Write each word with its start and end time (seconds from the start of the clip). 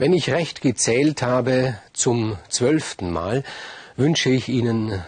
Wenn 0.00 0.14
ich 0.14 0.30
recht 0.30 0.62
gezählt 0.62 1.20
habe 1.20 1.78
zum 1.92 2.38
zwölften 2.48 3.12
Mal, 3.12 3.44
wünsche 3.96 4.30
ich 4.30 4.48
Ihnen 4.48 5.04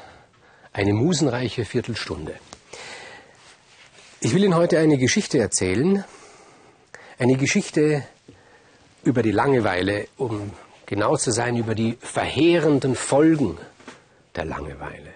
eine 0.74 0.92
musenreiche 0.92 1.64
Viertelstunde. 1.64 2.34
Ich 4.20 4.34
will 4.34 4.44
Ihnen 4.44 4.54
heute 4.54 4.78
eine 4.78 4.98
Geschichte 4.98 5.38
erzählen, 5.38 6.04
eine 7.18 7.38
Geschichte 7.38 8.06
über 9.02 9.22
die 9.22 9.30
Langeweile, 9.30 10.08
um 10.18 10.52
genau 10.84 11.16
zu 11.16 11.30
sein, 11.30 11.56
über 11.56 11.74
die 11.74 11.96
verheerenden 11.98 12.94
Folgen 12.94 13.56
der 14.36 14.44
Langeweile. 14.44 15.14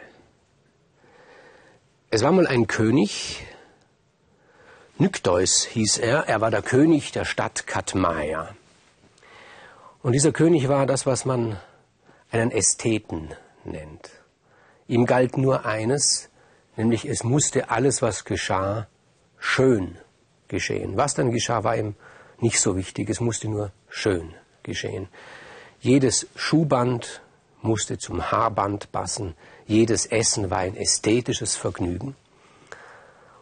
Es 2.09 2.23
war 2.23 2.33
mal 2.33 2.47
ein 2.47 2.67
König, 2.67 3.45
Nykteus 4.97 5.67
hieß 5.67 5.99
er, 5.99 6.21
er 6.29 6.41
war 6.41 6.51
der 6.51 6.63
König 6.63 7.13
der 7.13 7.27
Stadt 7.27 7.67
Katmaia. 7.67 8.57
Und 10.07 10.13
dieser 10.13 10.31
König 10.31 10.69
war 10.69 10.87
das, 10.87 11.05
was 11.05 11.25
man 11.25 11.59
einen 12.31 12.53
Ästheten 12.53 13.35
nennt. 13.65 14.09
Ihm 14.87 15.05
galt 15.05 15.37
nur 15.37 15.67
eines, 15.67 16.31
nämlich 16.77 17.07
es 17.07 17.25
musste 17.25 17.71
alles, 17.71 18.03
was 18.03 18.25
geschah, 18.25 18.87
schön 19.37 19.99
geschehen. 20.47 20.97
Was 20.97 21.15
dann 21.15 21.33
geschah, 21.33 21.65
war 21.65 21.77
ihm 21.77 21.97
nicht 22.39 22.61
so 22.61 22.77
wichtig, 22.77 23.11
es 23.11 23.19
musste 23.19 23.49
nur 23.49 23.73
schön 23.89 24.33
geschehen. 24.63 25.09
Jedes 25.81 26.29
Schuhband 26.37 27.21
musste 27.61 27.99
zum 27.99 28.31
Haarband 28.31 28.93
passen, 28.93 29.35
jedes 29.67 30.07
Essen 30.07 30.51
war 30.51 30.59
ein 30.59 30.77
ästhetisches 30.77 31.57
Vergnügen. 31.57 32.15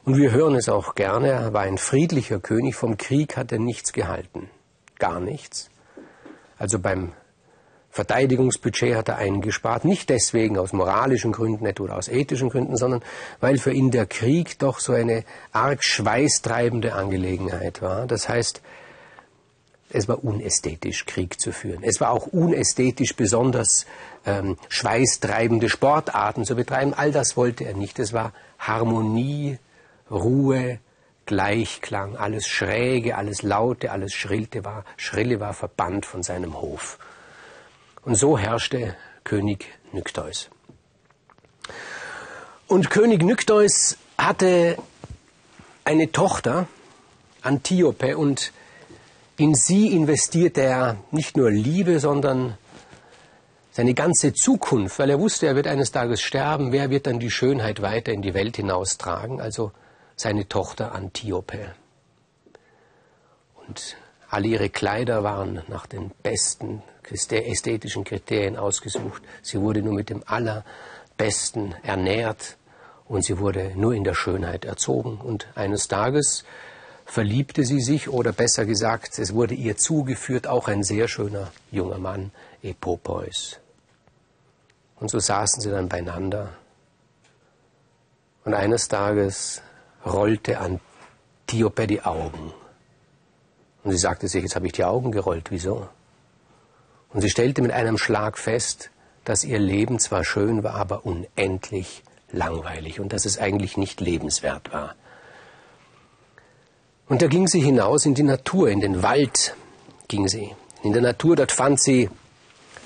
Und 0.04 0.16
wir 0.16 0.30
hören 0.30 0.54
es 0.54 0.70
auch 0.70 0.94
gerne, 0.94 1.28
er 1.28 1.52
war 1.52 1.64
ein 1.64 1.76
friedlicher 1.76 2.40
König, 2.40 2.74
vom 2.74 2.96
Krieg 2.96 3.36
hat 3.36 3.52
er 3.52 3.58
nichts 3.58 3.92
gehalten, 3.92 4.48
gar 4.98 5.20
nichts. 5.20 5.68
Also 6.64 6.78
beim 6.78 7.12
Verteidigungsbudget 7.90 8.96
hat 8.96 9.10
er 9.10 9.18
eingespart, 9.18 9.84
nicht 9.84 10.08
deswegen 10.08 10.56
aus 10.56 10.72
moralischen 10.72 11.30
Gründen 11.30 11.66
etwa 11.66 11.84
oder 11.84 11.96
aus 11.98 12.08
ethischen 12.08 12.48
Gründen, 12.48 12.78
sondern 12.78 13.02
weil 13.38 13.58
für 13.58 13.70
ihn 13.70 13.90
der 13.90 14.06
Krieg 14.06 14.58
doch 14.60 14.78
so 14.78 14.94
eine 14.94 15.24
arg 15.52 15.84
schweißtreibende 15.84 16.94
Angelegenheit 16.94 17.82
war. 17.82 18.06
Das 18.06 18.30
heißt, 18.30 18.62
es 19.90 20.08
war 20.08 20.24
unästhetisch, 20.24 21.04
Krieg 21.04 21.38
zu 21.38 21.52
führen. 21.52 21.82
Es 21.82 22.00
war 22.00 22.12
auch 22.12 22.28
unästhetisch, 22.28 23.14
besonders 23.14 23.84
ähm, 24.24 24.56
schweißtreibende 24.70 25.68
Sportarten 25.68 26.46
zu 26.46 26.56
betreiben. 26.56 26.94
All 26.94 27.12
das 27.12 27.36
wollte 27.36 27.64
er 27.66 27.74
nicht. 27.74 27.98
Es 27.98 28.14
war 28.14 28.32
Harmonie, 28.58 29.58
Ruhe, 30.10 30.78
Gleichklang, 31.26 32.16
alles 32.16 32.46
Schräge, 32.46 33.16
alles 33.16 33.42
Laute, 33.42 33.90
alles 33.92 34.12
Schrillte 34.12 34.64
war, 34.64 34.84
Schrille 34.96 35.40
war 35.40 35.54
verbannt 35.54 36.06
von 36.06 36.22
seinem 36.22 36.60
Hof. 36.60 36.98
Und 38.02 38.16
so 38.16 38.38
herrschte 38.38 38.96
König 39.24 39.66
Nykteus. 39.92 40.50
Und 42.66 42.90
König 42.90 43.22
Nykteus 43.22 43.96
hatte 44.18 44.76
eine 45.84 46.12
Tochter, 46.12 46.66
Antiope, 47.42 48.16
und 48.16 48.52
in 49.36 49.54
sie 49.54 49.92
investierte 49.92 50.62
er 50.62 50.96
nicht 51.10 51.36
nur 51.36 51.50
Liebe, 51.50 51.98
sondern 52.00 52.56
seine 53.72 53.94
ganze 53.94 54.32
Zukunft, 54.32 54.98
weil 55.00 55.10
er 55.10 55.18
wusste, 55.18 55.46
er 55.46 55.56
wird 55.56 55.66
eines 55.66 55.90
Tages 55.90 56.22
sterben. 56.22 56.70
Wer 56.70 56.90
wird 56.90 57.08
dann 57.08 57.18
die 57.18 57.30
Schönheit 57.30 57.82
weiter 57.82 58.12
in 58.12 58.22
die 58.22 58.32
Welt 58.32 58.56
hinaustragen? 58.56 59.40
Also 59.40 59.72
seine 60.16 60.48
Tochter 60.48 60.92
Antiope. 60.92 61.74
Und 63.66 63.96
alle 64.28 64.48
ihre 64.48 64.68
Kleider 64.68 65.22
waren 65.22 65.62
nach 65.68 65.86
den 65.86 66.10
besten 66.22 66.82
ästhetischen 67.10 68.04
Kriterien 68.04 68.56
ausgesucht. 68.56 69.22
Sie 69.42 69.60
wurde 69.60 69.82
nur 69.82 69.94
mit 69.94 70.10
dem 70.10 70.22
Allerbesten 70.26 71.74
ernährt 71.82 72.56
und 73.06 73.24
sie 73.24 73.38
wurde 73.38 73.72
nur 73.76 73.94
in 73.94 74.04
der 74.04 74.14
Schönheit 74.14 74.64
erzogen. 74.64 75.18
Und 75.18 75.48
eines 75.54 75.88
Tages 75.88 76.44
verliebte 77.04 77.64
sie 77.64 77.80
sich, 77.80 78.08
oder 78.08 78.32
besser 78.32 78.64
gesagt, 78.64 79.18
es 79.18 79.34
wurde 79.34 79.54
ihr 79.54 79.76
zugeführt, 79.76 80.46
auch 80.46 80.68
ein 80.68 80.82
sehr 80.82 81.06
schöner 81.08 81.52
junger 81.70 81.98
Mann, 81.98 82.30
Epopeus. 82.62 83.58
Und 84.96 85.10
so 85.10 85.18
saßen 85.18 85.60
sie 85.60 85.70
dann 85.70 85.88
beieinander. 85.88 86.56
Und 88.44 88.54
eines 88.54 88.88
Tages 88.88 89.62
rollte 90.04 90.58
Antiope 90.58 91.86
die 91.86 92.02
Augen. 92.02 92.52
Und 93.82 93.92
sie 93.92 93.98
sagte 93.98 94.28
sich, 94.28 94.42
jetzt 94.42 94.56
habe 94.56 94.66
ich 94.66 94.72
die 94.72 94.84
Augen 94.84 95.12
gerollt, 95.12 95.50
wieso? 95.50 95.88
Und 97.12 97.20
sie 97.20 97.30
stellte 97.30 97.62
mit 97.62 97.70
einem 97.70 97.98
Schlag 97.98 98.38
fest, 98.38 98.90
dass 99.24 99.44
ihr 99.44 99.58
Leben 99.58 99.98
zwar 99.98 100.24
schön 100.24 100.62
war, 100.64 100.74
aber 100.74 101.06
unendlich 101.06 102.02
langweilig 102.32 103.00
und 103.00 103.12
dass 103.12 103.24
es 103.24 103.38
eigentlich 103.38 103.76
nicht 103.76 104.00
lebenswert 104.00 104.72
war. 104.72 104.94
Und 107.08 107.22
da 107.22 107.26
ging 107.26 107.46
sie 107.46 107.60
hinaus 107.60 108.06
in 108.06 108.14
die 108.14 108.22
Natur, 108.22 108.68
in 108.68 108.80
den 108.80 109.02
Wald 109.02 109.54
ging 110.08 110.28
sie. 110.28 110.54
In 110.82 110.92
der 110.92 111.02
Natur, 111.02 111.36
dort 111.36 111.52
fand 111.52 111.80
sie, 111.80 112.10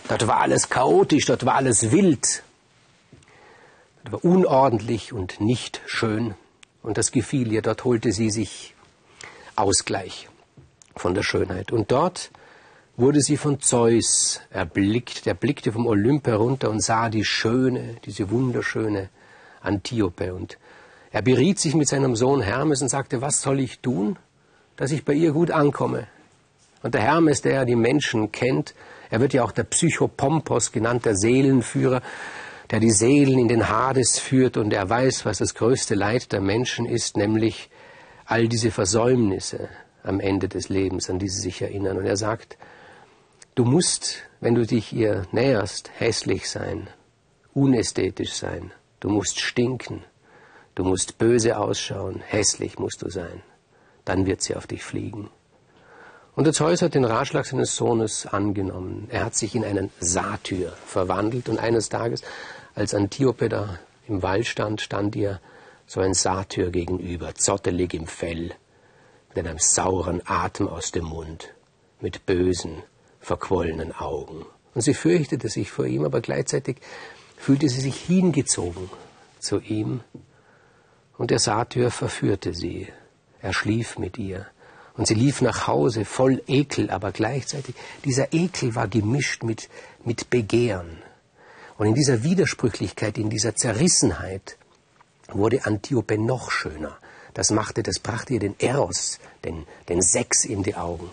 dort 0.09 0.27
war 0.27 0.41
alles 0.41 0.69
chaotisch, 0.69 1.25
dort 1.25 1.47
war 1.47 1.55
alles 1.55 1.91
wild, 1.91 2.43
dort 4.03 4.13
war 4.13 4.25
unordentlich 4.31 5.13
und 5.13 5.41
nicht 5.41 5.81
schön. 5.87 6.35
Und 6.83 6.99
das 6.99 7.13
gefiel 7.13 7.53
ihr, 7.53 7.63
dort 7.63 7.85
holte 7.85 8.13
sie 8.13 8.31
sich 8.31 8.75
Ausgleich 9.57 10.29
von 10.97 11.15
der 11.15 11.23
Schönheit. 11.23 11.73
Und 11.73 11.91
dort 11.91 12.31
wurde 12.97 13.21
sie 13.21 13.37
von 13.37 13.61
Zeus 13.61 14.41
erblickt. 14.51 15.27
Der 15.27 15.35
blickte 15.35 15.73
vom 15.73 15.87
Olymp 15.87 16.27
herunter 16.27 16.71
und 16.71 16.83
sah 16.83 17.09
die 17.09 17.25
schöne, 17.25 17.97
diese 18.05 18.31
wunderschöne 18.31 19.09
Antiope. 19.61 20.35
Und 20.35 20.59
er 21.11 21.23
beriet 21.23 21.59
sich 21.59 21.75
mit 21.75 21.89
seinem 21.89 22.17
Sohn 22.17 22.41
Hermes 22.41 22.83
und 22.83 22.89
sagte, 22.89 23.21
was 23.21 23.41
soll 23.41 23.61
ich 23.61 23.81
tun, 23.81 24.17
dass 24.77 24.91
ich 24.91 25.05
bei 25.05 25.15
ihr 25.15 25.33
gut 25.33 25.51
ankomme? 25.51 26.07
Und 26.83 26.95
der 26.95 27.03
Hermes, 27.03 27.43
der 27.43 27.55
ja 27.55 27.65
die 27.65 27.77
Menschen 27.77 28.31
kennt, 28.31 28.75
er 29.11 29.21
wird 29.21 29.33
ja 29.33 29.43
auch 29.43 29.53
der 29.53 29.65
Psychopompos 29.65 30.71
genannt, 30.71 31.05
der 31.05 31.17
Seelenführer, 31.17 32.03
der 32.71 32.81
die 32.81 32.91
Seelen 32.91 33.39
in 33.39 33.49
den 33.49 33.69
Hades 33.69 34.19
führt 34.19 34.57
und 34.57 34.73
er 34.73 34.89
weiß, 34.89 35.25
was 35.25 35.39
das 35.39 35.55
größte 35.55 35.95
Leid 35.95 36.33
der 36.33 36.41
Menschen 36.41 36.87
ist, 36.87 37.17
nämlich 37.17 37.71
all 38.25 38.49
diese 38.49 38.71
Versäumnisse 38.71 39.69
am 40.03 40.21
Ende 40.21 40.49
des 40.49 40.69
Lebens, 40.69 41.09
an 41.09 41.19
die 41.19 41.29
sie 41.29 41.41
sich 41.41 41.63
erinnern. 41.63 41.97
Und 41.99 42.07
er 42.07 42.17
sagt, 42.17 42.59
du 43.55 43.65
musst, 43.65 44.23
wenn 44.41 44.55
du 44.55 44.67
dich 44.67 44.93
ihr 44.93 45.27
näherst, 45.33 45.91
hässlich 45.99 46.49
sein, 46.49 46.89
unästhetisch 47.55 48.35
sein, 48.35 48.73
du 49.01 49.09
musst 49.09 49.41
stinken, 49.41 50.05
Du 50.79 50.85
musst 50.85 51.19
böse 51.19 51.59
ausschauen, 51.59 52.21
hässlich 52.21 52.79
musst 52.79 53.03
du 53.03 53.11
sein. 53.11 53.43
Dann 54.05 54.27
wird 54.27 54.43
sie 54.43 54.55
auf 54.55 54.69
dich 54.69 54.85
fliegen. 54.85 55.29
Und 56.39 56.45
der 56.45 56.53
Zeus 56.53 56.83
hat 56.83 56.95
den 56.95 57.05
Ratschlag 57.05 57.47
seines 57.47 57.75
Sohnes 57.75 58.25
angenommen. 58.25 59.09
Er 59.11 59.25
hat 59.25 59.35
sich 59.35 59.57
in 59.57 59.65
einen 59.65 59.91
Satyr 59.99 60.73
verwandelt 60.87 61.49
und 61.49 61.59
eines 61.59 61.89
Tages, 61.89 62.23
als 62.77 62.95
Antiope 62.95 63.49
da 63.49 63.81
im 64.07 64.23
Wald 64.23 64.47
stand, 64.47 64.81
stand 64.81 65.17
ihr 65.17 65.41
so 65.89 65.99
ein 65.99 66.15
Satyr 66.15 66.71
gegenüber, 66.71 67.35
zottelig 67.35 67.93
im 67.93 68.07
Fell, 68.07 68.55
mit 69.35 69.49
einem 69.49 69.59
sauren 69.59 70.23
Atem 70.27 70.69
aus 70.69 70.93
dem 70.93 71.07
Mund, 71.07 71.53
mit 72.01 72.25
bösen, 72.25 72.85
verquollenen 73.19 73.91
Augen. 73.91 74.47
Und 74.77 74.83
sie 74.83 74.95
fürchtete 74.95 75.49
sich 75.49 75.73
vor 75.73 75.87
ihm, 75.87 76.05
aber 76.05 76.21
gleichzeitig 76.21 76.77
fühlte 77.37 77.69
sie 77.69 77.81
sich 77.81 77.97
hingezogen 77.97 78.89
zu 79.41 79.59
ihm 79.59 80.03
und 81.17 81.33
der 81.33 81.41
Satyr 81.41 81.91
verführte 81.91 82.55
sie. 82.55 82.87
Er 83.43 83.53
schlief 83.53 83.99
mit 83.99 84.19
ihr. 84.19 84.47
Und 84.99 85.07
sie 85.07 85.15
lief 85.15 85.43
nach 85.43 85.69
Hause 85.69 86.05
voll 86.05 86.43
Ekel, 86.49 86.91
aber 86.91 87.13
gleichzeitig 87.13 87.77
dieser 88.05 88.33
Ekel 88.33 88.75
war 88.75 88.89
gemischt 88.89 89.45
mit, 89.45 89.69
mit 90.05 90.29
Begehren. 90.29 90.99
Und 91.79 91.87
in 91.87 91.95
dieser 91.95 92.25
Widersprüchlichkeit, 92.25 93.17
in 93.17 93.31
dieser 93.31 93.55
Zerrissenheit 93.55 94.59
wurde 95.33 95.65
Antiope 95.65 96.19
noch 96.19 96.51
schöner. 96.51 96.99
Das 97.33 97.53
machte, 97.53 97.85
das 97.85 98.01
brachte 98.01 98.35
ihr 98.35 98.41
den 98.41 98.59
Eros, 98.59 99.21
den, 99.45 99.67
den 99.89 100.03
Sex 100.03 100.45
in 100.45 100.65
die 100.65 100.75
Augen. 100.75 101.09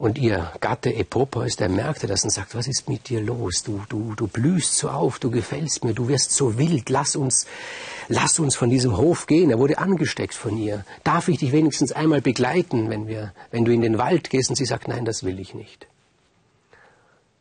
Und 0.00 0.16
ihr 0.16 0.50
Gatte 0.60 0.94
Epopeus, 0.94 1.56
der 1.56 1.68
merkte 1.68 2.06
das 2.06 2.24
und 2.24 2.30
sagt, 2.30 2.54
was 2.54 2.66
ist 2.66 2.88
mit 2.88 3.10
dir 3.10 3.20
los? 3.20 3.62
Du, 3.62 3.82
du, 3.90 4.14
du 4.14 4.28
blühst 4.28 4.78
so 4.78 4.88
auf, 4.88 5.18
du 5.18 5.30
gefällst 5.30 5.84
mir, 5.84 5.92
du 5.92 6.08
wirst 6.08 6.32
so 6.32 6.56
wild, 6.56 6.88
lass 6.88 7.16
uns, 7.16 7.46
lass 8.08 8.38
uns 8.38 8.56
von 8.56 8.70
diesem 8.70 8.96
Hof 8.96 9.26
gehen. 9.26 9.50
Er 9.50 9.58
wurde 9.58 9.76
angesteckt 9.76 10.32
von 10.32 10.56
ihr. 10.56 10.86
Darf 11.04 11.28
ich 11.28 11.40
dich 11.40 11.52
wenigstens 11.52 11.92
einmal 11.92 12.22
begleiten, 12.22 12.88
wenn 12.88 13.08
wir, 13.08 13.34
wenn 13.50 13.66
du 13.66 13.74
in 13.74 13.82
den 13.82 13.98
Wald 13.98 14.30
gehst? 14.30 14.48
Und 14.48 14.56
sie 14.56 14.64
sagt, 14.64 14.88
nein, 14.88 15.04
das 15.04 15.22
will 15.22 15.38
ich 15.38 15.52
nicht. 15.52 15.86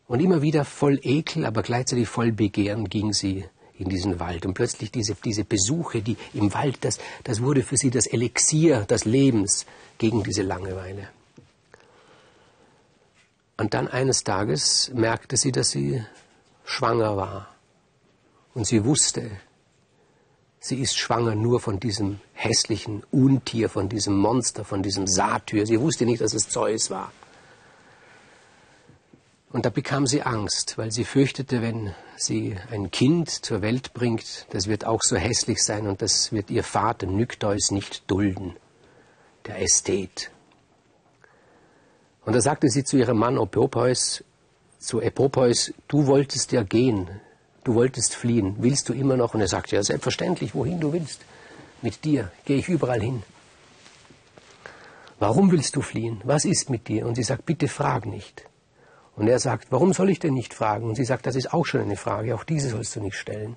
Und 0.09 0.19
immer 0.19 0.41
wieder 0.41 0.65
voll 0.65 0.99
Ekel, 1.01 1.45
aber 1.45 1.61
gleichzeitig 1.61 2.09
voll 2.09 2.33
Begehren 2.33 2.89
ging 2.89 3.13
sie 3.13 3.45
in 3.77 3.87
diesen 3.87 4.19
Wald. 4.19 4.45
Und 4.45 4.55
plötzlich 4.55 4.91
diese, 4.91 5.15
diese 5.15 5.45
Besuche, 5.45 6.01
die 6.01 6.17
im 6.33 6.53
Wald, 6.53 6.79
das, 6.81 6.99
das 7.23 7.41
wurde 7.41 7.63
für 7.63 7.77
sie 7.77 7.89
das 7.89 8.05
Elixier 8.05 8.81
des 8.81 9.05
Lebens 9.05 9.65
gegen 9.97 10.23
diese 10.23 10.41
Langeweile. 10.41 11.07
Und 13.59 13.73
dann 13.73 13.89
eines 13.89 14.23
Tages 14.23 14.89
merkte 14.93 15.35
sie, 15.35 15.51
dass 15.51 15.71
sie 15.71 16.01
schwanger 16.63 17.17
war. 17.17 17.49
Und 18.53 18.65
sie 18.65 18.85
wusste, 18.85 19.31
sie 20.61 20.79
ist 20.79 20.97
schwanger 20.97 21.35
nur 21.35 21.59
von 21.59 21.77
diesem 21.77 22.21
hässlichen 22.31 23.03
Untier, 23.11 23.67
von 23.67 23.89
diesem 23.89 24.17
Monster, 24.17 24.63
von 24.63 24.81
diesem 24.81 25.07
Satyr. 25.07 25.67
Sie 25.67 25.81
wusste 25.81 26.05
nicht, 26.05 26.21
dass 26.21 26.33
es 26.33 26.47
Zeus 26.47 26.89
war. 26.89 27.11
Und 29.51 29.65
da 29.65 29.69
bekam 29.69 30.07
sie 30.07 30.21
Angst, 30.21 30.77
weil 30.77 30.93
sie 30.93 31.03
fürchtete, 31.03 31.61
wenn 31.61 31.93
sie 32.15 32.55
ein 32.71 32.91
Kind 32.91 33.29
zur 33.29 33.61
Welt 33.61 33.93
bringt, 33.93 34.45
das 34.51 34.67
wird 34.67 34.85
auch 34.85 35.01
so 35.01 35.17
hässlich 35.17 35.61
sein 35.61 35.85
und 35.85 36.01
das 36.01 36.31
wird 36.31 36.49
ihr 36.49 36.63
Vater 36.63 37.07
Nykteus 37.07 37.71
nicht 37.71 38.09
dulden, 38.09 38.55
der 39.47 39.61
Ästhet. 39.61 40.31
Und 42.29 42.35
da 42.35 42.41
sagte 42.41 42.69
sie 42.69 42.83
zu 42.83 42.95
ihrem 42.95 43.17
Mann 43.17 43.39
Opopeus, 43.39 44.23
zu 44.77 45.01
Epopeus, 45.01 45.73
du 45.87 46.05
wolltest 46.05 46.51
ja 46.51 46.61
gehen, 46.61 47.09
du 47.63 47.73
wolltest 47.73 48.15
fliehen, 48.15 48.55
willst 48.59 48.87
du 48.87 48.93
immer 48.93 49.17
noch? 49.17 49.33
Und 49.33 49.41
er 49.41 49.47
sagte, 49.47 49.75
ja, 49.75 49.81
selbstverständlich, 49.81 50.53
wohin 50.53 50.79
du 50.79 50.93
willst. 50.93 51.21
Mit 51.81 52.05
dir 52.05 52.31
gehe 52.45 52.57
ich 52.57 52.69
überall 52.69 53.01
hin. 53.01 53.23
Warum 55.17 55.51
willst 55.51 55.75
du 55.75 55.81
fliehen? 55.81 56.21
Was 56.23 56.45
ist 56.45 56.69
mit 56.69 56.87
dir? 56.87 57.07
Und 57.07 57.15
sie 57.15 57.23
sagt, 57.23 57.47
bitte 57.47 57.67
frag 57.67 58.05
nicht. 58.05 58.45
Und 59.15 59.27
er 59.27 59.39
sagt, 59.39 59.71
warum 59.71 59.91
soll 59.93 60.11
ich 60.11 60.19
denn 60.19 60.35
nicht 60.35 60.53
fragen? 60.53 60.87
Und 60.87 60.97
sie 60.97 61.05
sagt, 61.05 61.25
das 61.25 61.35
ist 61.35 61.51
auch 61.51 61.65
schon 61.65 61.81
eine 61.81 61.97
Frage, 61.97 62.35
auch 62.35 62.43
diese 62.43 62.69
sollst 62.69 62.95
du 62.95 63.01
nicht 63.01 63.17
stellen. 63.17 63.55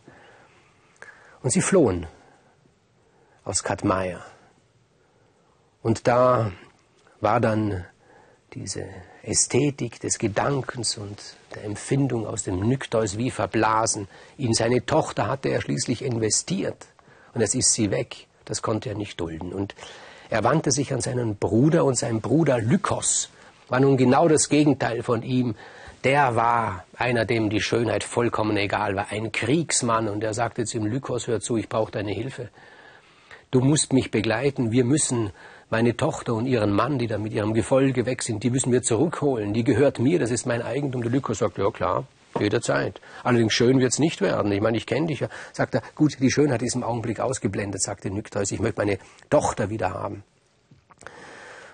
Und 1.43 1.51
sie 1.51 1.61
flohen 1.61 2.07
aus 3.45 3.65
Katmaya. 3.65 4.25
Und 5.83 6.09
da 6.09 6.53
war 7.21 7.39
dann 7.39 7.85
diese 8.55 8.85
Ästhetik 9.23 10.01
des 10.01 10.19
Gedankens 10.19 10.99
und 10.99 11.19
der 11.55 11.65
Empfindung 11.65 12.27
aus 12.27 12.43
dem 12.45 12.61
Nykteus 12.61 13.17
wie 13.19 13.31
verblasen. 13.31 14.09
In 14.37 14.55
seine 14.55 14.85
Tochter 14.85 15.29
hatte 15.29 15.49
er 15.49 15.61
schließlich 15.61 16.03
investiert. 16.03 16.87
Und 17.35 17.41
jetzt 17.41 17.55
ist 17.55 17.73
sie 17.73 17.91
weg. 17.91 18.27
Das 18.45 18.63
konnte 18.63 18.91
er 18.91 18.95
nicht 18.95 19.21
dulden. 19.21 19.53
Und 19.53 19.75
er 20.29 20.45
wandte 20.45 20.71
sich 20.71 20.93
an 20.93 21.01
seinen 21.01 21.37
Bruder 21.37 21.85
und 21.85 21.97
sein 21.97 22.21
Bruder 22.21 22.59
Lykos 22.59 23.31
war 23.69 23.81
nun 23.81 23.97
genau 23.97 24.29
das 24.29 24.51
Gegenteil 24.51 25.03
von 25.03 25.23
ihm. 25.23 25.55
Der 26.05 26.37
war 26.37 26.85
einer, 26.97 27.25
dem 27.25 27.49
die 27.49 27.63
Schönheit 27.63 28.05
vollkommen 28.05 28.57
egal 28.59 28.97
war, 28.97 29.07
ein 29.11 29.33
Kriegsmann. 29.33 30.09
Und 30.09 30.23
er 30.23 30.35
sagte 30.35 30.65
zu 30.65 30.77
ihm, 30.77 30.87
Lykos, 30.87 31.27
hör 31.27 31.41
zu, 31.41 31.57
ich 31.57 31.71
brauche 31.71 31.91
deine 31.91 32.13
Hilfe. 32.13 32.51
Du 33.51 33.61
musst 33.61 33.93
mich 33.93 34.11
begleiten, 34.11 34.73
wir 34.73 34.85
müssen 34.85 35.31
meine 35.73 35.97
Tochter 35.97 36.35
und 36.35 36.47
ihren 36.47 36.71
Mann, 36.71 36.99
die 36.99 37.07
da 37.07 37.17
mit 37.17 37.33
ihrem 37.33 37.55
Gefolge 37.55 38.05
weg 38.05 38.23
sind, 38.23 38.43
die 38.45 38.51
müssen 38.51 38.71
wir 38.73 38.83
zurückholen. 38.83 39.55
Die 39.55 39.65
gehört 39.65 39.99
mir, 39.99 40.19
das 40.19 40.31
ist 40.31 40.47
mein 40.47 40.61
Eigentum. 40.61 41.03
Der 41.03 41.11
Lykos 41.11 41.39
sagt, 41.39 41.57
ja 41.57 41.71
klar, 41.71 42.05
jederzeit. 42.39 43.01
Allerdings 43.25 43.55
schön 43.55 43.81
wird's 43.81 43.99
nicht 43.99 44.21
werden. 44.21 44.53
Ich 44.53 44.61
meine, 44.61 44.77
ich 44.77 44.85
kenne 44.85 45.07
dich 45.07 45.21
ja. 45.21 45.29
Sagt 45.55 45.75
er, 45.75 45.83
gut, 45.95 46.19
die 46.21 46.31
Schönheit 46.31 46.61
ist 46.61 46.75
im 46.75 46.83
Augenblick 46.83 47.21
ausgeblendet, 47.21 47.83
sagte 47.83 48.11
Nykteus. 48.11 48.53
Ich 48.53 48.61
möchte 48.61 48.83
meine 48.83 48.99
Tochter 49.31 49.71
wieder 49.71 49.95
haben. 49.95 50.23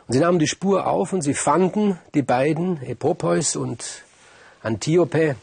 Und 0.07 0.15
sie 0.15 0.21
nahmen 0.21 0.39
die 0.39 0.47
Spur 0.47 0.87
auf 0.87 1.13
und 1.13 1.23
sie 1.23 1.35
fanden 1.35 1.99
die 2.15 2.23
beiden, 2.23 2.81
Epopeus 2.83 3.57
und 3.57 4.05
Antiope. 4.63 5.35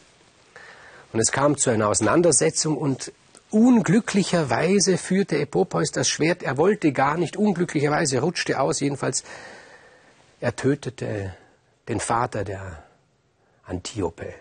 Und 1.12 1.20
es 1.20 1.30
kam 1.30 1.58
zu 1.58 1.68
einer 1.68 1.88
Auseinandersetzung 1.88 2.78
und 2.78 3.12
unglücklicherweise 3.56 4.98
führte 4.98 5.38
Epopeus 5.38 5.90
das 5.90 6.08
Schwert. 6.08 6.42
Er 6.42 6.58
wollte 6.58 6.92
gar 6.92 7.16
nicht, 7.16 7.38
unglücklicherweise 7.38 8.20
rutschte 8.20 8.60
aus. 8.60 8.80
Jedenfalls, 8.80 9.24
er 10.40 10.54
tötete 10.54 11.34
den 11.88 11.98
Vater 11.98 12.44
der 12.44 12.82
Antiope. 13.64 14.34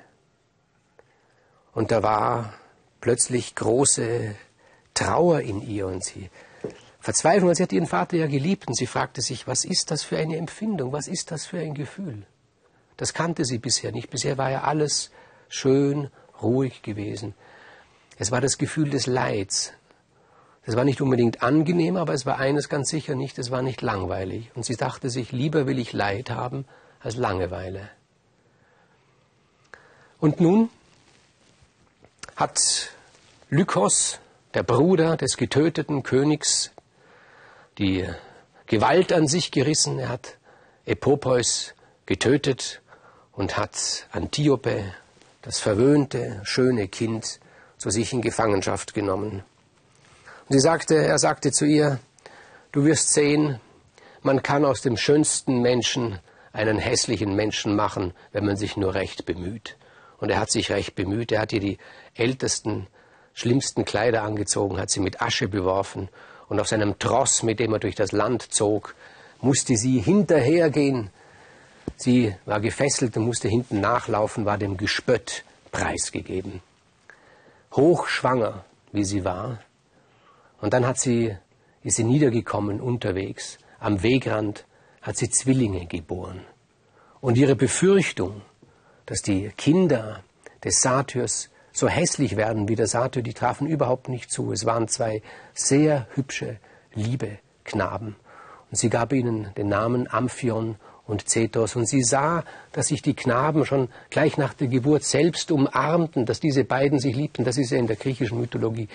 Und 1.73 1.91
da 1.91 2.03
war 2.03 2.53
plötzlich 2.99 3.55
große 3.55 4.35
Trauer 4.93 5.39
in 5.39 5.61
ihr 5.61 5.87
und 5.87 6.03
sie 6.03 6.29
Verzweiflung, 6.99 7.49
weil 7.49 7.55
sie 7.55 7.63
hat 7.63 7.71
ihren 7.71 7.87
Vater 7.87 8.17
ja 8.17 8.27
geliebt 8.27 8.67
und 8.67 8.73
sie 8.73 8.87
fragte 8.87 9.21
sich, 9.21 9.47
was 9.47 9.63
ist 9.63 9.91
das 9.91 10.03
für 10.03 10.17
eine 10.17 10.37
Empfindung, 10.37 10.91
was 10.91 11.07
ist 11.07 11.31
das 11.31 11.45
für 11.45 11.59
ein 11.59 11.73
Gefühl? 11.73 12.25
Das 12.97 13.13
kannte 13.13 13.45
sie 13.45 13.59
bisher 13.59 13.91
nicht. 13.91 14.09
Bisher 14.09 14.37
war 14.37 14.49
ja 14.49 14.63
alles 14.63 15.11
schön, 15.47 16.09
ruhig 16.41 16.81
gewesen. 16.81 17.33
Es 18.17 18.31
war 18.31 18.41
das 18.41 18.57
Gefühl 18.57 18.89
des 18.89 19.07
Leids. 19.07 19.73
Es 20.63 20.75
war 20.75 20.83
nicht 20.83 21.01
unbedingt 21.01 21.43
angenehm, 21.43 21.95
aber 21.95 22.13
es 22.13 22.25
war 22.25 22.39
eines 22.39 22.69
ganz 22.69 22.89
sicher 22.89 23.13
nicht, 23.15 23.37
es 23.37 23.51
war 23.51 23.61
nicht 23.61 23.81
langweilig. 23.81 24.51
Und 24.55 24.65
sie 24.65 24.75
dachte 24.75 25.09
sich, 25.09 25.31
lieber 25.31 25.67
will 25.67 25.77
ich 25.77 25.93
Leid 25.93 26.31
haben 26.31 26.65
als 27.01 27.17
Langeweile. 27.17 27.89
Und 30.19 30.39
nun 30.39 30.69
hat 32.35 32.89
Lykos, 33.49 34.19
der 34.53 34.63
Bruder 34.63 35.17
des 35.17 35.37
getöteten 35.37 36.01
Königs 36.01 36.71
die 37.77 38.07
Gewalt 38.65 39.13
an 39.13 39.27
sich 39.27 39.51
gerissen. 39.51 39.99
Er 39.99 40.09
hat 40.09 40.37
Epopeus 40.85 41.75
getötet 42.05 42.81
und 43.33 43.57
hat 43.57 44.07
Antiope, 44.11 44.83
das 45.41 45.59
verwöhnte, 45.59 46.41
schöne 46.43 46.87
Kind, 46.87 47.39
zu 47.85 47.91
sich 47.91 48.13
in 48.13 48.21
Gefangenschaft 48.23 48.95
genommen. 48.95 49.43
Und 50.49 50.53
sie 50.55 50.59
sagte, 50.59 50.95
er 50.95 51.19
sagte 51.19 51.51
zu 51.51 51.65
ihr, 51.65 51.99
du 52.71 52.83
wirst 52.83 53.13
sehen, 53.13 53.59
man 54.23 54.41
kann 54.41 54.65
aus 54.65 54.81
dem 54.81 54.97
schönsten 54.97 55.61
Menschen 55.61 56.17
einen 56.51 56.79
hässlichen 56.79 57.35
Menschen 57.35 57.75
machen, 57.75 58.15
wenn 58.31 58.43
man 58.43 58.57
sich 58.57 58.75
nur 58.75 58.95
recht 58.95 59.27
bemüht. 59.27 59.77
Und 60.17 60.31
er 60.31 60.39
hat 60.39 60.49
sich 60.49 60.71
recht 60.71 60.95
bemüht. 60.95 61.31
Er 61.31 61.41
hat 61.41 61.53
ihr 61.53 61.59
die 61.59 61.77
ältesten, 62.15 62.87
schlimmsten 63.35 63.85
Kleider 63.85 64.23
angezogen, 64.23 64.79
hat 64.79 64.89
sie 64.89 64.99
mit 64.99 65.21
Asche 65.21 65.47
beworfen 65.47 66.09
und 66.49 66.59
auf 66.59 66.67
seinem 66.67 66.97
Tross, 66.97 67.43
mit 67.43 67.59
dem 67.59 67.71
er 67.71 67.79
durch 67.79 67.93
das 67.93 68.11
Land 68.11 68.51
zog, 68.51 68.95
musste 69.41 69.77
sie 69.77 69.99
hinterhergehen. 69.99 71.11
Sie 71.97 72.33
war 72.45 72.61
gefesselt 72.61 73.15
und 73.15 73.25
musste 73.25 73.47
hinten 73.47 73.79
nachlaufen, 73.79 74.45
war 74.45 74.57
dem 74.57 74.75
Gespött 74.75 75.43
preisgegeben. 75.71 76.63
Hochschwanger, 77.75 78.65
wie 78.91 79.03
sie 79.03 79.25
war. 79.25 79.59
Und 80.61 80.73
dann 80.73 80.87
hat 80.87 80.99
sie, 80.99 81.35
ist 81.83 81.97
sie 81.97 82.03
niedergekommen 82.03 82.81
unterwegs. 82.81 83.57
Am 83.79 84.01
Wegrand 84.03 84.65
hat 85.01 85.17
sie 85.17 85.29
Zwillinge 85.29 85.85
geboren. 85.85 86.41
Und 87.21 87.37
ihre 87.37 87.55
Befürchtung, 87.55 88.41
dass 89.05 89.21
die 89.21 89.49
Kinder 89.57 90.23
des 90.63 90.79
Satyrs 90.81 91.49
so 91.71 91.87
hässlich 91.87 92.37
werden 92.37 92.69
wie 92.69 92.75
der 92.75 92.87
Satyr, 92.87 93.21
die 93.21 93.33
trafen 93.33 93.67
überhaupt 93.67 94.07
nicht 94.07 94.31
zu. 94.31 94.51
Es 94.51 94.65
waren 94.65 94.87
zwei 94.87 95.21
sehr 95.53 96.07
hübsche, 96.15 96.57
liebe 96.93 97.39
Knaben. 97.65 98.15
Und 98.71 98.77
sie 98.77 98.89
gab 98.89 99.11
ihnen 99.11 99.53
den 99.57 99.67
Namen 99.67 100.07
Amphion 100.07 100.77
und 101.07 101.27
Zetos. 101.27 101.75
Und 101.75 101.87
sie 101.87 102.03
sah, 102.03 102.43
dass 102.71 102.87
sich 102.87 103.01
die 103.01 103.15
Knaben 103.15 103.65
schon 103.65 103.89
gleich 104.09 104.37
nach 104.37 104.53
der 104.53 104.67
Geburt 104.67 105.03
selbst 105.03 105.51
umarmten, 105.51 106.25
dass 106.25 106.39
diese 106.39 106.63
beiden 106.63 106.99
sich 106.99 107.15
liebten. 107.15 107.43
Das 107.43 107.57
ist 107.57 107.71
ja 107.71 107.77
in 107.77 107.87
der 107.87 107.95
griechischen 107.95 108.39
Mythologie 108.39 108.89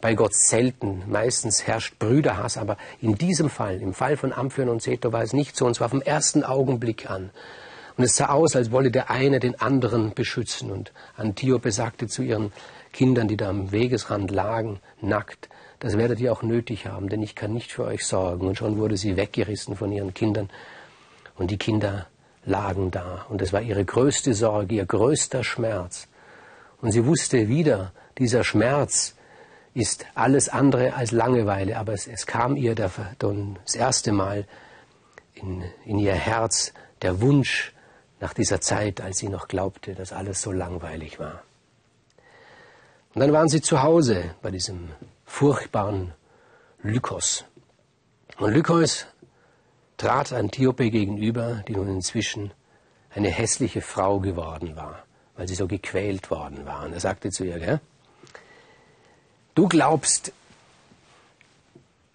bei 0.00 0.14
Gott 0.14 0.34
selten. 0.34 1.02
Meistens 1.06 1.66
herrscht 1.66 1.98
Brüderhass, 1.98 2.56
aber 2.56 2.76
in 3.00 3.16
diesem 3.16 3.50
Fall, 3.50 3.80
im 3.80 3.92
Fall 3.92 4.16
von 4.16 4.32
Amphion 4.32 4.68
und 4.68 4.82
Zeto, 4.82 5.12
war 5.12 5.22
es 5.22 5.32
nicht 5.32 5.56
so, 5.56 5.66
und 5.66 5.74
zwar 5.74 5.88
vom 5.88 6.02
ersten 6.02 6.44
Augenblick 6.44 7.10
an. 7.10 7.30
Und 7.96 8.04
es 8.04 8.16
sah 8.16 8.30
aus, 8.30 8.56
als 8.56 8.70
wolle 8.70 8.90
der 8.90 9.10
eine 9.10 9.40
den 9.40 9.60
anderen 9.60 10.14
beschützen. 10.14 10.70
Und 10.70 10.92
Antiope 11.16 11.70
sagte 11.70 12.06
zu 12.06 12.22
ihren 12.22 12.52
Kindern, 12.92 13.28
die 13.28 13.36
da 13.36 13.50
am 13.50 13.72
Wegesrand 13.72 14.30
lagen, 14.30 14.80
nackt, 15.02 15.48
das 15.80 15.96
werdet 15.96 16.20
ihr 16.20 16.32
auch 16.32 16.42
nötig 16.42 16.86
haben, 16.86 17.08
denn 17.08 17.22
ich 17.22 17.34
kann 17.34 17.52
nicht 17.52 17.72
für 17.72 17.84
euch 17.84 18.06
sorgen. 18.06 18.46
Und 18.46 18.56
schon 18.56 18.78
wurde 18.78 18.96
sie 18.96 19.16
weggerissen 19.16 19.76
von 19.76 19.92
ihren 19.92 20.14
Kindern. 20.14 20.50
Und 21.40 21.50
die 21.50 21.56
Kinder 21.56 22.06
lagen 22.44 22.90
da. 22.90 23.24
Und 23.30 23.40
es 23.40 23.50
war 23.54 23.62
ihre 23.62 23.82
größte 23.82 24.34
Sorge, 24.34 24.74
ihr 24.74 24.84
größter 24.84 25.42
Schmerz. 25.42 26.06
Und 26.82 26.92
sie 26.92 27.06
wusste 27.06 27.48
wieder, 27.48 27.92
dieser 28.18 28.44
Schmerz 28.44 29.14
ist 29.72 30.04
alles 30.14 30.50
andere 30.50 30.92
als 30.92 31.12
Langeweile, 31.12 31.78
aber 31.78 31.94
es, 31.94 32.06
es 32.06 32.26
kam 32.26 32.56
ihr 32.56 32.74
das 32.74 33.74
erste 33.74 34.12
Mal 34.12 34.46
in, 35.32 35.64
in 35.86 35.98
ihr 35.98 36.12
Herz 36.12 36.74
der 37.00 37.22
Wunsch, 37.22 37.72
nach 38.20 38.34
dieser 38.34 38.60
Zeit, 38.60 39.00
als 39.00 39.16
sie 39.16 39.30
noch 39.30 39.48
glaubte, 39.48 39.94
dass 39.94 40.12
alles 40.12 40.42
so 40.42 40.52
langweilig 40.52 41.18
war. 41.18 41.42
Und 43.14 43.22
dann 43.22 43.32
waren 43.32 43.48
sie 43.48 43.62
zu 43.62 43.82
Hause 43.82 44.34
bei 44.42 44.50
diesem 44.50 44.90
furchtbaren 45.24 46.12
Lykos. 46.82 47.46
Und 48.36 48.52
Lykos 48.52 49.06
trat 50.00 50.32
Antiope 50.32 50.90
gegenüber, 50.90 51.62
die 51.68 51.74
nun 51.74 51.86
inzwischen 51.88 52.52
eine 53.10 53.28
hässliche 53.28 53.82
Frau 53.82 54.18
geworden 54.18 54.74
war, 54.74 55.04
weil 55.36 55.46
sie 55.46 55.54
so 55.54 55.66
gequält 55.66 56.30
worden 56.30 56.64
war. 56.64 56.86
Und 56.86 56.94
er 56.94 57.00
sagte 57.00 57.28
zu 57.28 57.44
ihr, 57.44 57.58
gell, 57.58 57.80
du 59.54 59.68
glaubst, 59.68 60.32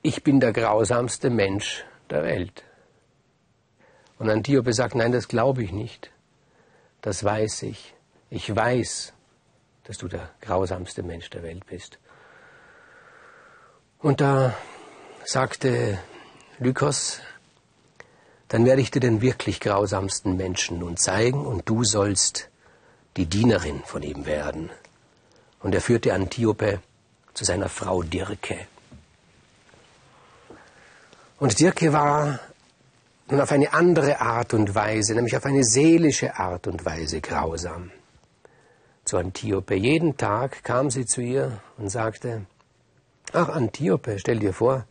ich 0.01 0.23
bin 0.23 0.39
der 0.39 0.51
grausamste 0.51 1.29
Mensch 1.29 1.85
der 2.09 2.23
Welt. 2.23 2.63
Und 4.17 4.31
Antiope 4.31 4.73
sagt, 4.73 4.95
nein, 4.95 5.11
das 5.11 5.27
glaube 5.27 5.63
ich 5.63 5.71
nicht. 5.71 6.09
das 7.03 7.23
weiß 7.23 7.63
ich. 7.63 7.93
Ich 8.31 8.53
weiß, 8.55 9.13
dass 9.83 9.99
du 9.99 10.07
der 10.07 10.31
grausamste 10.41 11.03
Mensch 11.03 11.29
der 11.29 11.43
Welt 11.43 11.67
bist. 11.67 11.99
Und 13.99 14.21
da 14.21 14.57
sagte 15.23 15.99
Lykos, 16.57 17.21
dann 18.47 18.65
werde 18.65 18.81
ich 18.81 18.91
dir 18.91 18.99
den 18.99 19.21
wirklich 19.21 19.59
grausamsten 19.59 20.37
Menschen 20.37 20.79
nun 20.79 20.97
zeigen 20.97 21.45
und 21.45 21.67
du 21.67 21.83
sollst 21.83 22.49
die 23.17 23.25
Dienerin 23.25 23.81
von 23.85 24.03
ihm 24.03 24.25
werden. 24.25 24.69
Und 25.61 25.73
er 25.73 25.81
führte 25.81 26.13
Antiope 26.13 26.79
zu 27.33 27.43
seiner 27.43 27.69
Frau 27.69 28.03
Dirke. 28.03 28.67
Und 31.39 31.59
Dirke 31.59 31.91
war 31.91 32.39
nun 33.27 33.41
auf 33.41 33.51
eine 33.51 33.73
andere 33.73 34.21
Art 34.21 34.53
und 34.53 34.75
Weise, 34.75 35.15
nämlich 35.15 35.35
auf 35.35 35.45
eine 35.45 35.63
seelische 35.63 36.37
Art 36.37 36.67
und 36.67 36.85
Weise 36.85 37.21
grausam. 37.21 37.91
Zu 39.03 39.17
Antiope. 39.17 39.75
Jeden 39.75 40.17
Tag 40.17 40.63
kam 40.63 40.89
sie 40.91 41.05
zu 41.05 41.21
ihr 41.21 41.59
und 41.77 41.89
sagte, 41.89 42.45
ach 43.33 43.49
Antiope, 43.49 44.19
stell 44.19 44.39
dir 44.39 44.53
vor, 44.53 44.85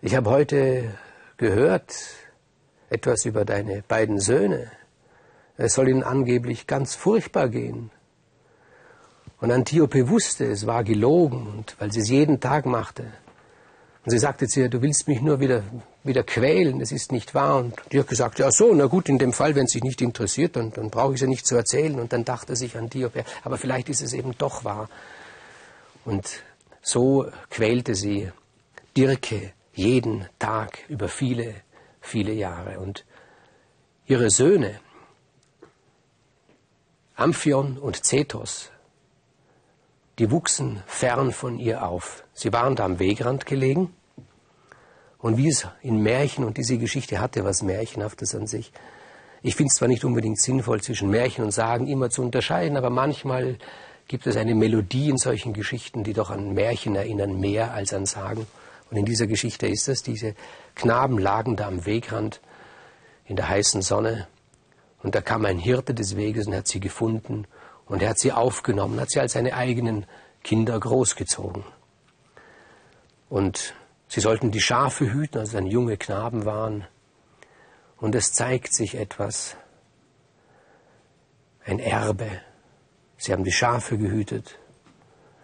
ich 0.00 0.14
habe 0.16 0.30
heute 0.30 0.94
gehört 1.42 1.92
etwas 2.88 3.24
über 3.24 3.44
deine 3.44 3.82
beiden 3.82 4.20
Söhne. 4.20 4.70
Es 5.56 5.74
soll 5.74 5.88
ihnen 5.88 6.04
angeblich 6.04 6.68
ganz 6.68 6.94
furchtbar 6.94 7.48
gehen. 7.48 7.90
Und 9.40 9.50
Antiope 9.50 10.08
wusste, 10.08 10.44
es 10.44 10.68
war 10.68 10.84
gelogen, 10.84 11.48
und 11.48 11.74
weil 11.80 11.90
sie 11.90 11.98
es 11.98 12.10
jeden 12.10 12.38
Tag 12.38 12.64
machte. 12.64 13.02
Und 14.04 14.10
sie 14.12 14.20
sagte 14.20 14.46
zu 14.46 14.60
ihr, 14.60 14.68
du 14.68 14.82
willst 14.82 15.08
mich 15.08 15.20
nur 15.20 15.40
wieder, 15.40 15.64
wieder 16.04 16.22
quälen, 16.22 16.80
es 16.80 16.92
ist 16.92 17.10
nicht 17.10 17.34
wahr. 17.34 17.58
Und 17.58 17.74
Dirk 17.92 18.12
sagte, 18.12 18.44
ja 18.44 18.52
so, 18.52 18.72
na 18.72 18.86
gut, 18.86 19.08
in 19.08 19.18
dem 19.18 19.32
Fall, 19.32 19.56
wenn 19.56 19.64
es 19.64 19.72
sich 19.72 19.82
nicht 19.82 20.00
interessiert, 20.00 20.54
dann, 20.54 20.70
dann 20.70 20.90
brauche 20.90 21.14
ich 21.14 21.16
es 21.16 21.22
ja 21.22 21.26
nicht 21.26 21.44
zu 21.44 21.56
erzählen. 21.56 21.98
Und 21.98 22.12
dann 22.12 22.24
dachte 22.24 22.54
sich 22.54 22.76
Antiope, 22.76 23.24
aber 23.42 23.58
vielleicht 23.58 23.88
ist 23.88 24.00
es 24.00 24.12
eben 24.12 24.38
doch 24.38 24.62
wahr. 24.62 24.88
Und 26.04 26.24
so 26.82 27.26
quälte 27.50 27.96
sie 27.96 28.30
Dirke 28.96 29.52
jeden 29.72 30.26
Tag 30.38 30.78
über 30.88 31.08
viele, 31.08 31.54
viele 32.00 32.32
Jahre. 32.32 32.78
Und 32.80 33.04
ihre 34.06 34.30
Söhne, 34.30 34.80
Amphion 37.14 37.78
und 37.78 38.04
Zetos, 38.04 38.70
die 40.18 40.30
wuchsen 40.30 40.82
fern 40.86 41.32
von 41.32 41.58
ihr 41.58 41.86
auf. 41.86 42.24
Sie 42.32 42.52
waren 42.52 42.76
da 42.76 42.84
am 42.84 42.98
Wegrand 42.98 43.46
gelegen. 43.46 43.94
Und 45.18 45.36
wie 45.36 45.48
es 45.48 45.66
in 45.82 46.02
Märchen, 46.02 46.44
und 46.44 46.56
diese 46.56 46.78
Geschichte 46.78 47.20
hatte 47.20 47.44
was 47.44 47.62
Märchenhaftes 47.62 48.34
an 48.34 48.46
sich, 48.46 48.72
ich 49.44 49.56
finde 49.56 49.68
es 49.68 49.78
zwar 49.78 49.88
nicht 49.88 50.04
unbedingt 50.04 50.40
sinnvoll, 50.40 50.80
zwischen 50.82 51.10
Märchen 51.10 51.44
und 51.44 51.50
Sagen 51.50 51.88
immer 51.88 52.10
zu 52.10 52.22
unterscheiden, 52.22 52.76
aber 52.76 52.90
manchmal 52.90 53.58
gibt 54.06 54.26
es 54.26 54.36
eine 54.36 54.54
Melodie 54.54 55.10
in 55.10 55.16
solchen 55.16 55.52
Geschichten, 55.52 56.04
die 56.04 56.12
doch 56.12 56.30
an 56.30 56.54
Märchen 56.54 56.94
erinnern, 56.94 57.40
mehr 57.40 57.72
als 57.72 57.92
an 57.92 58.06
Sagen. 58.06 58.46
Und 58.92 58.98
in 58.98 59.06
dieser 59.06 59.26
Geschichte 59.26 59.66
ist 59.66 59.88
es, 59.88 60.02
diese 60.02 60.34
Knaben 60.74 61.16
lagen 61.16 61.56
da 61.56 61.66
am 61.66 61.86
Wegrand 61.86 62.42
in 63.24 63.36
der 63.36 63.48
heißen 63.48 63.80
Sonne, 63.80 64.28
und 65.02 65.14
da 65.14 65.22
kam 65.22 65.46
ein 65.46 65.58
Hirte 65.58 65.94
des 65.94 66.14
Weges 66.14 66.46
und 66.46 66.54
hat 66.54 66.68
sie 66.68 66.78
gefunden 66.78 67.46
und 67.86 68.02
er 68.02 68.10
hat 68.10 68.18
sie 68.18 68.32
aufgenommen, 68.32 69.00
hat 69.00 69.10
sie 69.10 69.18
als 69.18 69.32
seine 69.32 69.54
eigenen 69.54 70.04
Kinder 70.44 70.78
großgezogen. 70.78 71.64
Und 73.30 73.74
sie 74.08 74.20
sollten 74.20 74.50
die 74.50 74.60
Schafe 74.60 75.10
hüten, 75.10 75.38
als 75.38 75.52
dann 75.52 75.66
junge 75.66 75.96
Knaben 75.96 76.44
waren. 76.44 76.86
Und 77.96 78.14
es 78.14 78.34
zeigt 78.34 78.74
sich 78.74 78.94
etwas, 78.94 79.56
ein 81.64 81.78
Erbe. 81.78 82.28
Sie 83.16 83.32
haben 83.32 83.44
die 83.44 83.52
Schafe 83.52 83.96
gehütet. 83.96 84.58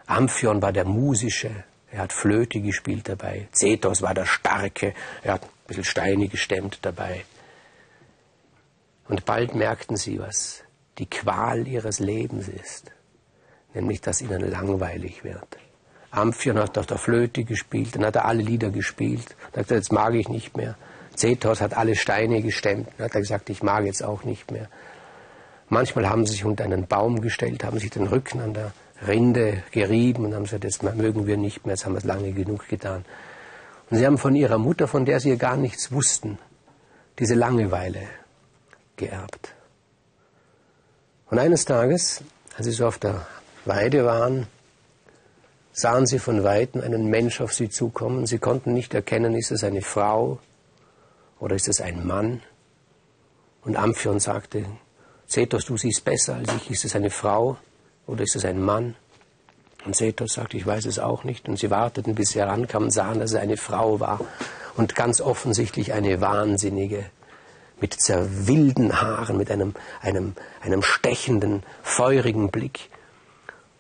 Amphion 0.05 0.61
war 0.61 0.73
der 0.73 0.85
Musische, 0.85 1.65
er 1.91 2.01
hat 2.01 2.13
Flöte 2.13 2.61
gespielt 2.61 3.09
dabei. 3.09 3.49
Zetos 3.53 4.03
war 4.03 4.15
der 4.15 4.27
Starke, 4.27 4.95
er 5.23 5.35
hat 5.35 5.45
ein 5.45 5.49
bisschen 5.67 5.85
Steine 5.85 6.29
gestemmt 6.29 6.79
dabei. 6.83 7.25
Und 9.09 9.25
bald 9.25 9.55
merkten 9.55 9.97
sie, 9.97 10.19
was 10.19 10.63
die 10.99 11.07
Qual 11.07 11.67
ihres 11.67 11.99
Lebens 11.99 12.49
ist, 12.49 12.91
nämlich 13.73 14.01
dass 14.01 14.21
ihnen 14.21 14.51
langweilig 14.51 15.25
wird. 15.25 15.59
Amphion 16.11 16.59
hat 16.59 16.77
auf 16.77 16.87
der 16.87 16.99
Flöte 16.99 17.45
gespielt, 17.45 17.95
dann 17.95 18.05
hat 18.05 18.17
er 18.17 18.25
alle 18.25 18.43
Lieder 18.43 18.71
gespielt, 18.71 19.35
dann 19.53 19.65
hat 19.65 19.71
er, 19.71 19.79
jetzt 19.79 19.93
mag 19.93 20.15
ich 20.15 20.29
nicht 20.29 20.57
mehr. 20.57 20.77
Zethos 21.15 21.61
hat 21.61 21.75
alle 21.75 21.97
Steine 21.97 22.43
gestemmt, 22.43 22.89
dann 22.97 23.07
hat 23.07 23.15
er 23.15 23.21
gesagt, 23.21 23.51
ich 23.51 23.63
mag 23.63 23.85
jetzt 23.85 24.03
auch 24.03 24.25
nicht 24.25 24.51
mehr. 24.51 24.69
Manchmal 25.69 26.09
haben 26.09 26.27
sie 26.27 26.33
sich 26.33 26.45
unter 26.45 26.65
einen 26.65 26.87
Baum 26.87 27.21
gestellt, 27.21 27.65
haben 27.65 27.79
sich 27.79 27.91
den 27.91 28.07
Rücken 28.07 28.41
an 28.41 28.55
der 28.55 28.73
Rinde 29.07 29.63
gerieben 29.71 30.25
und 30.25 30.35
haben 30.35 30.45
gesagt, 30.45 30.65
das 30.65 30.83
mögen 30.83 31.27
wir 31.27 31.37
nicht 31.37 31.65
mehr, 31.65 31.75
jetzt 31.75 31.85
haben 31.85 31.93
wir 31.93 31.99
es 31.99 32.05
lange 32.05 32.33
genug 32.33 32.69
getan. 32.69 33.05
Und 33.91 33.99
sie 33.99 34.07
haben 34.07 34.19
von 34.19 34.35
ihrer 34.35 34.59
Mutter, 34.59 34.89
von 34.89 35.05
der 35.05 35.21
sie 35.21 35.37
gar 35.37 35.57
nichts 35.57 35.93
wussten, 35.93 36.39
diese 37.19 37.35
Langeweile 37.35 38.03
geerbt. 38.97 39.55
Und 41.31 41.39
eines 41.39 41.65
Tages, 41.65 42.23
als 42.57 42.67
sie 42.67 42.73
so 42.73 42.87
auf 42.87 42.99
der 42.99 43.27
Weide 43.65 44.05
waren, 44.05 44.47
sahen 45.73 46.07
sie 46.07 46.19
von 46.19 46.43
weitem 46.43 46.83
einen 46.83 47.09
Mensch 47.09 47.41
auf 47.41 47.55
sie 47.55 47.69
zukommen. 47.69 48.27
Sie 48.27 48.39
konnten 48.39 48.73
nicht 48.73 48.95
erkennen, 48.95 49.35
ist 49.35 49.53
es 49.53 49.63
eine 49.63 49.83
Frau 49.83 50.41
oder 51.39 51.55
ist 51.55 51.69
es 51.69 51.81
ein 51.81 52.07
Mann. 52.07 52.43
Und 53.63 53.77
Amphion 53.77 54.19
sagte, 54.19 54.65
Zethos, 55.27 55.67
du 55.67 55.77
siehst 55.77 56.05
besser 56.05 56.37
als 56.37 56.53
ich, 56.55 56.71
ist 56.71 56.85
es 56.85 56.97
eine 56.97 57.11
Frau 57.11 57.59
oder 58.09 58.25
ist 58.25 58.35
es 58.35 58.45
ein 58.45 58.61
Mann? 58.61 58.97
Und 59.85 59.95
Zethos 59.95 60.33
sagte, 60.33 60.57
ich 60.57 60.67
weiß 60.67 60.87
es 60.87 60.99
auch 60.99 61.23
nicht. 61.23 61.49
Und 61.49 61.59
sie 61.59 61.71
warteten, 61.71 62.15
bis 62.15 62.31
sie 62.31 62.41
herankamen, 62.41 62.91
sahen, 62.91 63.21
dass 63.21 63.31
es 63.31 63.37
eine 63.37 63.57
Frau 63.57 64.01
war 64.01 64.21
und 64.77 64.97
ganz 64.97 65.21
offensichtlich 65.21 65.93
eine 65.93 66.21
Wahnsinnige 66.21 67.05
mit 67.81 67.95
zerwilden 67.95 69.01
Haaren, 69.01 69.37
mit 69.37 69.51
einem, 69.51 69.75
einem, 70.01 70.35
einem 70.61 70.83
stechenden, 70.83 71.63
feurigen 71.83 72.51
Blick. 72.51 72.91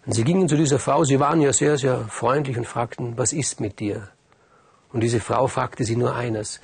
Und 0.06 0.12
sie 0.12 0.24
gingen 0.24 0.48
zu 0.48 0.56
dieser 0.56 0.78
Frau, 0.78 1.04
sie 1.04 1.18
waren 1.18 1.40
ja 1.40 1.52
sehr, 1.52 1.76
sehr 1.78 2.06
freundlich 2.08 2.56
und 2.56 2.66
fragten, 2.66 3.18
was 3.18 3.32
ist 3.32 3.60
mit 3.60 3.80
dir? 3.80 4.08
Und 4.92 5.00
diese 5.00 5.20
Frau 5.20 5.48
fragte 5.48 5.84
sie 5.84 5.96
nur 5.96 6.14
eines, 6.14 6.60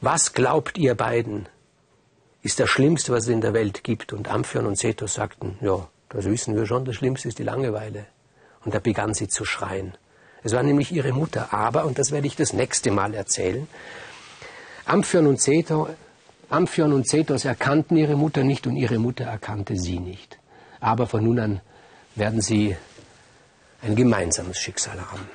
was 0.00 0.34
glaubt 0.34 0.78
ihr 0.78 0.94
beiden, 0.94 1.48
ist 2.42 2.60
das 2.60 2.68
Schlimmste, 2.68 3.12
was 3.12 3.24
es 3.24 3.30
in 3.30 3.40
der 3.40 3.54
Welt 3.54 3.82
gibt? 3.82 4.12
Und 4.12 4.28
Amphion 4.28 4.66
und 4.66 4.76
Cetos 4.76 5.14
sagten, 5.14 5.58
ja, 5.60 5.88
das 6.08 6.24
wissen 6.24 6.56
wir 6.56 6.66
schon, 6.66 6.84
das 6.84 6.96
Schlimmste 6.96 7.28
ist 7.28 7.38
die 7.38 7.44
Langeweile. 7.44 8.06
Und 8.64 8.74
da 8.74 8.80
begann 8.80 9.14
sie 9.14 9.28
zu 9.28 9.44
schreien. 9.44 9.96
Es 10.42 10.52
war 10.52 10.62
nämlich 10.62 10.92
ihre 10.92 11.12
Mutter, 11.12 11.52
aber, 11.52 11.84
und 11.84 11.98
das 11.98 12.12
werde 12.12 12.26
ich 12.26 12.36
das 12.36 12.52
nächste 12.52 12.90
Mal 12.90 13.14
erzählen, 13.14 13.66
Amphion 14.84 15.26
und 15.26 15.40
Ceto 15.40 15.88
Amphion 16.50 16.94
und 16.94 17.06
Zetos 17.06 17.44
erkannten 17.44 17.98
ihre 17.98 18.16
Mutter 18.16 18.42
nicht 18.42 18.66
und 18.66 18.76
ihre 18.76 18.98
Mutter 18.98 19.24
erkannte 19.24 19.76
sie 19.76 19.98
nicht. 19.98 20.38
Aber 20.80 21.06
von 21.06 21.22
nun 21.22 21.38
an 21.38 21.60
werden 22.14 22.40
sie 22.40 22.74
ein 23.82 23.94
gemeinsames 23.94 24.58
Schicksal 24.58 24.98
haben. 24.98 25.28